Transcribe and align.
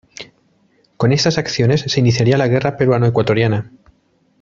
Con 0.97 1.11
estas 1.11 1.37
acciones, 1.37 1.81
se 1.81 1.99
iniciaría 1.99 2.35
la 2.35 2.47
guerra 2.47 2.75
peruano-ecuatoriana. 2.75 3.71